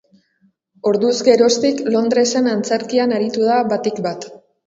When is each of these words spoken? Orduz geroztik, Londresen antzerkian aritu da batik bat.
Orduz 0.91 1.11
geroztik, 1.27 1.83
Londresen 1.95 2.49
antzerkian 2.55 3.15
aritu 3.19 3.45
da 3.53 3.59
batik 3.75 4.01
bat. 4.09 4.27